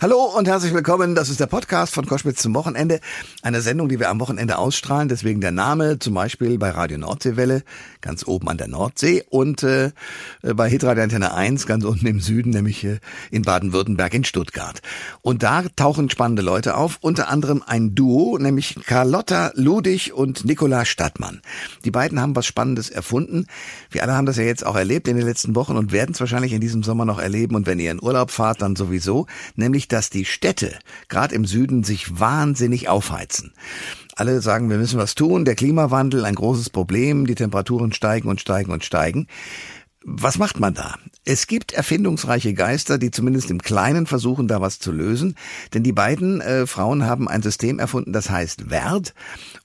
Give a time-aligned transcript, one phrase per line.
[0.00, 1.16] Hallo und herzlich willkommen.
[1.16, 3.00] Das ist der Podcast von Koschwitz zum Wochenende.
[3.42, 5.08] Eine Sendung, die wir am Wochenende ausstrahlen.
[5.08, 7.64] Deswegen der Name zum Beispiel bei Radio Nordseewelle,
[8.00, 9.90] ganz oben an der Nordsee und äh,
[10.42, 13.00] bei Hitradio Antenne 1, ganz unten im Süden, nämlich äh,
[13.32, 14.82] in Baden-Württemberg in Stuttgart.
[15.20, 20.84] Und da tauchen spannende Leute auf, unter anderem ein Duo, nämlich Carlotta Ludig und Nicola
[20.84, 21.42] Stadtmann.
[21.84, 23.46] Die beiden haben was Spannendes erfunden.
[23.90, 26.20] Wir alle haben das ja jetzt auch erlebt in den letzten Wochen und werden es
[26.20, 27.56] wahrscheinlich in diesem Sommer noch erleben.
[27.56, 29.26] Und wenn ihr in Urlaub fahrt, dann sowieso.
[29.56, 30.78] Nämlich dass die Städte,
[31.08, 33.52] gerade im Süden, sich wahnsinnig aufheizen.
[34.14, 38.40] Alle sagen, wir müssen was tun, der Klimawandel ein großes Problem, die Temperaturen steigen und
[38.40, 39.28] steigen und steigen.
[40.04, 40.96] Was macht man da?
[41.30, 45.34] Es gibt erfindungsreiche Geister, die zumindest im Kleinen versuchen, da was zu lösen.
[45.74, 49.12] Denn die beiden äh, Frauen haben ein System erfunden, das heißt Wert.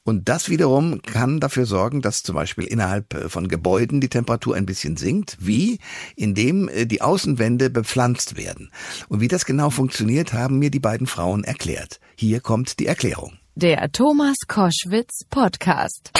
[0.03, 4.57] Und das wiederum kann dafür sorgen, dass zum Beispiel innerhalb äh, von Gebäuden die Temperatur
[4.57, 5.37] ein bisschen sinkt.
[5.39, 5.79] Wie?
[6.17, 8.69] Indem äh, die Außenwände bepflanzt werden.
[9.07, 12.01] Und wie das genau funktioniert, haben mir die beiden Frauen erklärt.
[12.17, 13.37] Hier kommt die Erklärung.
[13.55, 16.11] Der Thomas Koschwitz Podcast.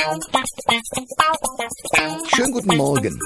[2.36, 3.20] Schönen guten Morgen.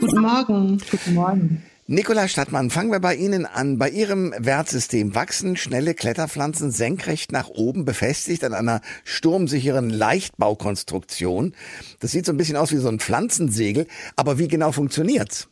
[0.00, 0.82] Guten Morgen.
[0.90, 1.62] Guten Morgen.
[1.86, 3.78] Nikola Stadtmann, fangen wir bei Ihnen an.
[3.78, 11.54] Bei Ihrem Wertsystem wachsen schnelle Kletterpflanzen senkrecht nach oben, befestigt an einer sturmsicheren Leichtbaukonstruktion.
[12.00, 13.86] Das sieht so ein bisschen aus wie so ein Pflanzensegel,
[14.16, 15.46] aber wie genau funktioniert's?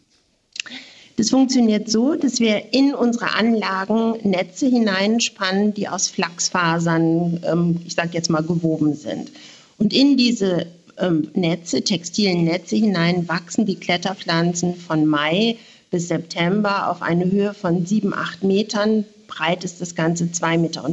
[1.17, 7.95] Das funktioniert so, dass wir in unsere Anlagen Netze hineinspannen, die aus Flachsfasern, ähm, ich
[7.95, 9.31] sage jetzt mal, gewoben sind.
[9.79, 10.67] Und in diese
[10.99, 15.59] ähm, Netze, textilen Netze hinein, wachsen die Kletterpflanzen von Mai
[15.91, 19.05] bis September auf eine Höhe von sieben, acht Metern.
[19.27, 20.85] Breit ist das Ganze 2,50 Meter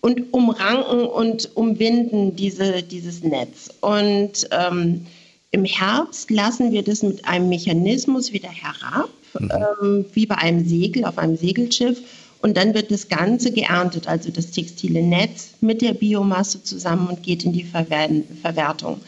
[0.00, 3.70] und umranken und umwinden diese, dieses Netz.
[3.80, 5.06] Und ähm,
[5.50, 9.52] im Herbst lassen wir das mit einem Mechanismus wieder herab, mhm.
[9.82, 12.00] ähm, wie bei einem Segel auf einem Segelschiff.
[12.42, 17.22] Und dann wird das Ganze geerntet, also das textile Netz mit der Biomasse zusammen und
[17.22, 18.08] geht in die Verwer
[18.42, 19.00] Verwertung.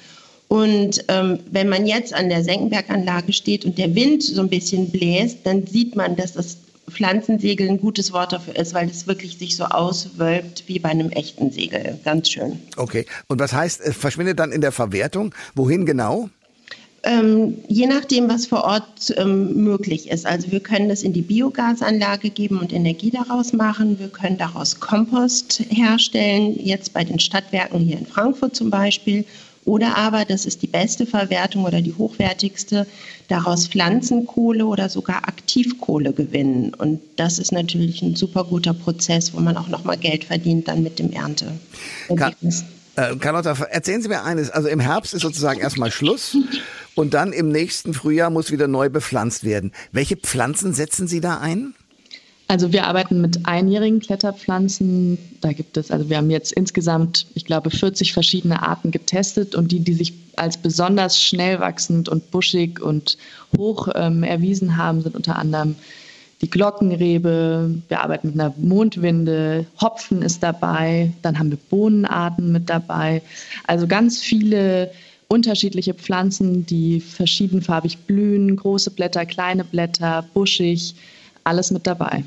[0.48, 4.90] Und ähm, wenn man jetzt an der Senckenberganlage steht und der Wind so ein bisschen
[4.90, 6.56] bläst, dann sieht man, dass das
[6.90, 11.10] Pflanzensegel ein gutes Wort dafür ist, weil es wirklich sich so auswölbt wie bei einem
[11.10, 11.98] echten Segel.
[12.04, 12.58] Ganz schön.
[12.76, 13.06] Okay.
[13.26, 15.34] Und was heißt, es verschwindet dann in der Verwertung?
[15.54, 16.30] Wohin genau?
[17.04, 20.26] Ähm, je nachdem, was vor Ort ähm, möglich ist.
[20.26, 24.00] Also wir können das in die Biogasanlage geben und Energie daraus machen.
[24.00, 29.24] Wir können daraus Kompost herstellen, jetzt bei den Stadtwerken hier in Frankfurt zum Beispiel.
[29.64, 32.86] Oder aber, das ist die beste Verwertung oder die hochwertigste,
[33.28, 36.74] daraus Pflanzenkohle oder sogar Aktivkohle gewinnen.
[36.74, 40.82] Und das ist natürlich ein super guter Prozess, wo man auch nochmal Geld verdient dann
[40.82, 42.64] mit dem Ernteergebnis.
[42.96, 44.50] Äh, Carlotta, erzählen Sie mir eines.
[44.50, 46.36] Also im Herbst ist sozusagen erstmal Schluss
[46.96, 49.72] und dann im nächsten Frühjahr muss wieder neu bepflanzt werden.
[49.92, 51.74] Welche Pflanzen setzen Sie da ein?
[52.50, 55.18] Also wir arbeiten mit einjährigen Kletterpflanzen.
[55.42, 59.70] Da gibt es, also wir haben jetzt insgesamt, ich glaube, 40 verschiedene Arten getestet und
[59.70, 63.18] die, die sich als besonders schnell wachsend und buschig und
[63.56, 65.76] hoch ähm, erwiesen haben, sind unter anderem
[66.40, 72.70] die Glockenrebe, wir arbeiten mit einer Mondwinde, Hopfen ist dabei, dann haben wir Bohnenarten mit
[72.70, 73.22] dabei.
[73.66, 74.90] Also ganz viele
[75.26, 80.94] unterschiedliche Pflanzen, die verschiedenfarbig blühen, große Blätter, kleine Blätter, buschig,
[81.44, 82.24] alles mit dabei.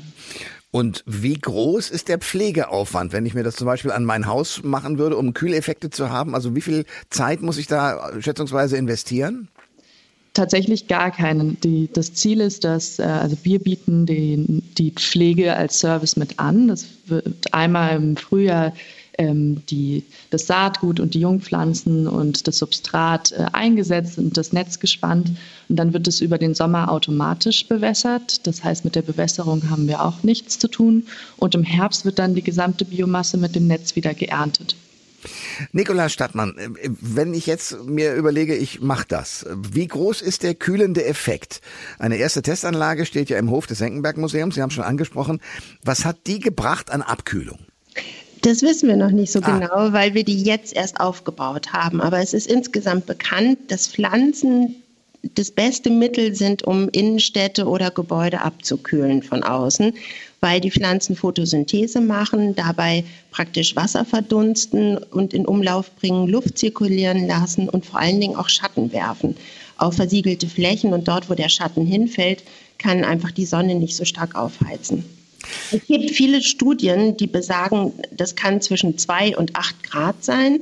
[0.70, 4.62] Und wie groß ist der Pflegeaufwand, wenn ich mir das zum Beispiel an mein Haus
[4.64, 6.34] machen würde, um Kühleffekte zu haben?
[6.34, 9.48] Also wie viel Zeit muss ich da schätzungsweise investieren?
[10.32, 11.60] Tatsächlich gar keinen.
[11.60, 16.38] Die, das Ziel ist, dass äh, also wir bieten die, die Pflege als Service mit
[16.38, 16.68] an.
[16.68, 18.72] Das wird einmal im Frühjahr
[19.18, 24.80] ähm, die, das Saatgut und die Jungpflanzen und das Substrat äh, eingesetzt und das Netz
[24.80, 25.32] gespannt.
[25.68, 28.46] Und dann wird es über den Sommer automatisch bewässert.
[28.46, 31.06] Das heißt, mit der Bewässerung haben wir auch nichts zu tun.
[31.36, 34.76] Und im Herbst wird dann die gesamte Biomasse mit dem Netz wieder geerntet.
[35.72, 40.54] Nikolaus Stadtmann, äh, wenn ich jetzt mir überlege, ich mache das, wie groß ist der
[40.54, 41.60] kühlende Effekt?
[41.98, 45.40] Eine erste Testanlage steht ja im Hof des Senckenberg Museums, Sie haben schon angesprochen.
[45.84, 47.58] Was hat die gebracht an Abkühlung?
[48.42, 49.58] Das wissen wir noch nicht so ah.
[49.58, 52.00] genau, weil wir die jetzt erst aufgebaut haben.
[52.00, 54.76] Aber es ist insgesamt bekannt, dass Pflanzen
[55.34, 59.94] das beste Mittel sind, um Innenstädte oder Gebäude abzukühlen von außen,
[60.40, 67.28] weil die Pflanzen Photosynthese machen, dabei praktisch Wasser verdunsten und in Umlauf bringen, Luft zirkulieren
[67.28, 69.36] lassen und vor allen Dingen auch Schatten werfen
[69.76, 70.92] auf versiegelte Flächen.
[70.92, 72.42] Und dort, wo der Schatten hinfällt,
[72.78, 75.04] kann einfach die Sonne nicht so stark aufheizen.
[75.70, 80.60] Es gibt viele Studien, die besagen, das kann zwischen zwei und acht Grad sein.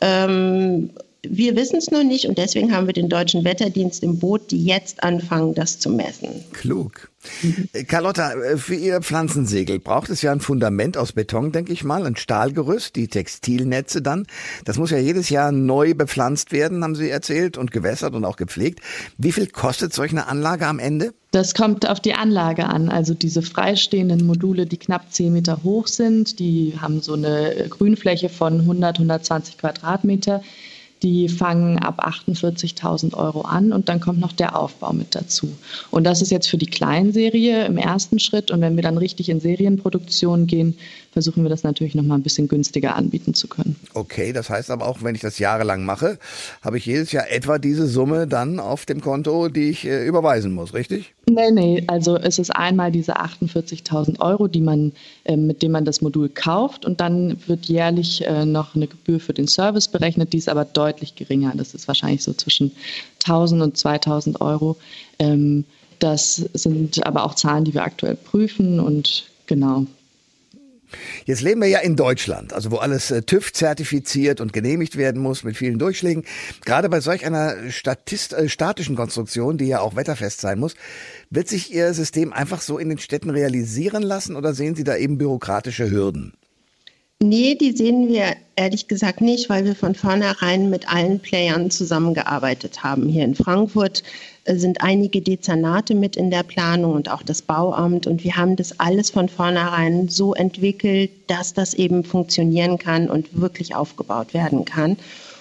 [0.00, 0.90] Ähm,
[1.26, 4.64] wir wissen es noch nicht und deswegen haben wir den Deutschen Wetterdienst im Boot, die
[4.64, 6.44] jetzt anfangen, das zu messen.
[6.52, 7.10] Klug.
[7.42, 7.68] Mhm.
[7.88, 12.06] Carlotta, äh, für Ihr Pflanzensegel braucht es ja ein Fundament aus Beton, denke ich mal,
[12.06, 14.26] ein Stahlgerüst, die Textilnetze dann.
[14.64, 18.36] Das muss ja jedes Jahr neu bepflanzt werden, haben Sie erzählt, und gewässert und auch
[18.36, 18.80] gepflegt.
[19.16, 21.12] Wie viel kostet solch eine Anlage am Ende?
[21.32, 22.88] Das kommt auf die Anlage an.
[22.88, 28.28] Also diese freistehenden Module, die knapp 10 Meter hoch sind, die haben so eine Grünfläche
[28.28, 30.42] von 100, 120 Quadratmeter.
[31.02, 35.48] Die fangen ab 48.000 Euro an und dann kommt noch der Aufbau mit dazu.
[35.90, 38.50] Und das ist jetzt für die Kleinserie im ersten Schritt.
[38.50, 40.76] Und wenn wir dann richtig in Serienproduktion gehen,
[41.18, 43.74] versuchen wir das natürlich noch mal ein bisschen günstiger anbieten zu können.
[43.92, 46.16] Okay, das heißt aber auch, wenn ich das jahrelang mache,
[46.62, 50.54] habe ich jedes Jahr etwa diese Summe dann auf dem Konto, die ich äh, überweisen
[50.54, 51.14] muss, richtig?
[51.28, 54.92] Nee, nee, also es ist einmal diese 48.000 Euro, die man,
[55.24, 59.18] äh, mit dem man das Modul kauft und dann wird jährlich äh, noch eine Gebühr
[59.18, 61.52] für den Service berechnet, die ist aber deutlich geringer.
[61.56, 62.70] Das ist wahrscheinlich so zwischen
[63.24, 64.76] 1.000 und 2.000 Euro.
[65.18, 65.64] Ähm,
[65.98, 69.86] das sind aber auch Zahlen, die wir aktuell prüfen und genau,
[71.24, 75.20] Jetzt leben wir ja in Deutschland, also wo alles äh, TÜV zertifiziert und genehmigt werden
[75.20, 76.24] muss mit vielen Durchschlägen.
[76.64, 80.74] Gerade bei solch einer Statist, äh, statischen Konstruktion, die ja auch wetterfest sein muss,
[81.30, 84.96] wird sich Ihr System einfach so in den Städten realisieren lassen oder sehen Sie da
[84.96, 86.32] eben bürokratische Hürden?
[87.20, 92.84] Nee, die sehen wir ehrlich gesagt nicht, weil wir von vornherein mit allen Playern zusammengearbeitet
[92.84, 93.08] haben.
[93.08, 94.04] Hier in Frankfurt
[94.44, 98.06] äh, sind einige Dezernate mit in der Planung und auch das Bauamt.
[98.06, 103.40] Und wir haben das alles von vornherein so entwickelt, dass das eben funktionieren kann und
[103.40, 104.96] wirklich aufgebaut werden kann.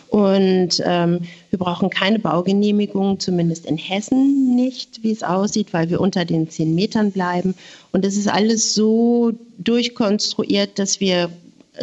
[0.10, 1.20] Und ähm,
[1.52, 6.50] wir brauchen keine Baugenehmigung, zumindest in Hessen nicht, wie es aussieht, weil wir unter den
[6.50, 7.54] zehn Metern bleiben.
[7.92, 11.30] Und es ist alles so durchkonstruiert, dass wir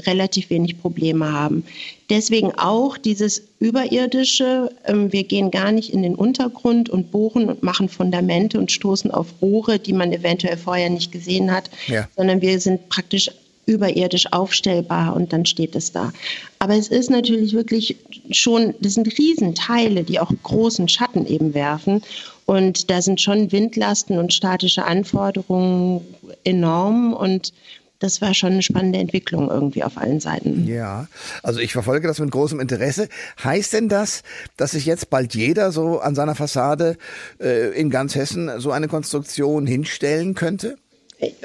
[0.07, 1.65] relativ wenig Probleme haben.
[2.11, 7.63] Deswegen auch dieses überirdische, ähm, wir gehen gar nicht in den Untergrund und bohren und
[7.63, 12.09] machen Fundamente und stoßen auf Rohre, die man eventuell vorher nicht gesehen hat, ja.
[12.17, 13.31] sondern wir sind praktisch
[13.67, 16.13] überirdisch aufstellbar und dann steht es da.
[16.59, 17.97] Aber es ist natürlich wirklich
[18.31, 22.03] schon, das sind Riesenteile, die auch großen Schatten eben werfen.
[22.47, 26.03] Und da sind schon Windlasten und statische Anforderungen
[26.45, 27.53] enorm und
[27.99, 30.67] das war schon eine spannende Entwicklung irgendwie auf allen Seiten.
[30.67, 31.07] Ja,
[31.43, 33.09] also ich verfolge das mit großem Interesse.
[33.43, 34.23] Heißt denn das,
[34.57, 36.97] dass sich jetzt bald jeder so an seiner Fassade
[37.41, 40.77] äh, in ganz Hessen so eine Konstruktion hinstellen könnte?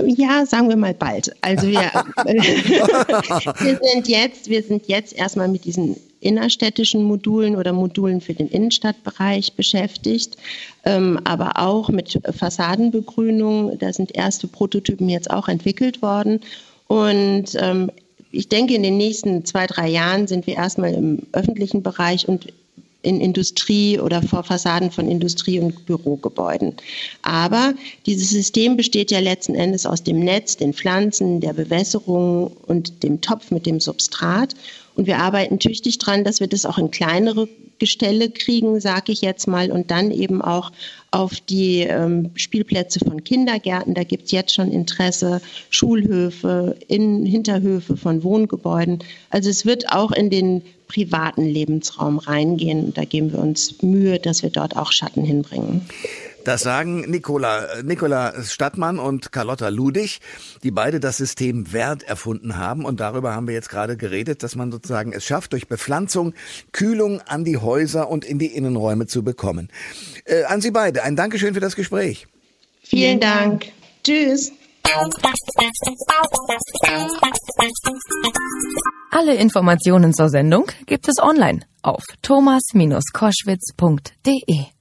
[0.04, 1.34] Ja, sagen wir mal bald.
[1.42, 1.80] Also wir,
[3.60, 8.50] wir sind jetzt, wir sind jetzt erstmal mit diesen innerstädtischen Modulen oder Modulen für den
[8.50, 10.38] Innenstadtbereich beschäftigt,
[10.86, 13.78] ähm, aber auch mit Fassadenbegrünung.
[13.80, 16.42] Da sind erste Prototypen jetzt auch entwickelt worden.
[16.88, 17.92] Und ähm,
[18.32, 22.48] ich denke, in den nächsten zwei, drei Jahren sind wir erstmal im öffentlichen Bereich und
[23.02, 26.74] in Industrie oder vor Fassaden von Industrie- und Bürogebäuden.
[27.22, 27.74] Aber
[28.06, 33.22] dieses System besteht ja letzten Endes aus dem Netz, den Pflanzen, der Bewässerung und dem
[33.22, 34.54] Topf mit dem Substrat.
[35.00, 37.48] Und wir arbeiten tüchtig dran, dass wir das auch in kleinere
[37.78, 40.74] Gestelle kriegen, sage ich jetzt mal, und dann eben auch
[41.12, 43.94] auf die ähm, Spielplätze von Kindergärten.
[43.94, 49.00] Da gibt es jetzt schon Interesse, Schulhöfe, in Hinterhöfe von Wohngebäuden.
[49.30, 52.94] Also es wird auch in den privaten Lebensraum reingehen.
[52.94, 55.88] Da geben wir uns Mühe, dass wir dort auch Schatten hinbringen.
[56.46, 60.20] Das sagen Nicola, Nicola Stadtmann und Carlotta Ludig,
[60.64, 62.86] die beide das System Wert erfunden haben.
[62.86, 66.34] Und darüber haben wir jetzt gerade geredet, dass man sozusagen es schafft, durch Bepflanzung
[66.72, 69.70] Kühlung an die Häuser und in die Innenräume zu bekommen.
[70.26, 72.28] Äh, an Sie beide, ein Dankeschön für das Gespräch.
[72.82, 73.66] Vielen Dank.
[74.04, 74.52] Tschüss.
[79.12, 84.79] Alle Informationen zur Sendung gibt es online auf thomas-koschwitz.de.